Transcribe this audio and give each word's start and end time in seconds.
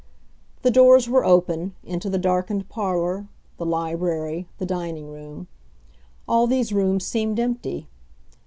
The 0.63 0.71
doors 0.71 1.07
were 1.07 1.23
open—into 1.23 2.09
the 2.09 2.17
darkened 2.17 2.67
parlor, 2.69 3.27
the 3.57 3.67
library, 3.67 4.47
the 4.57 4.65
dining 4.65 5.11
room. 5.11 5.45
All 6.27 6.47
these 6.47 6.73
rooms 6.73 7.05
seemed 7.05 7.39
empty. 7.39 7.87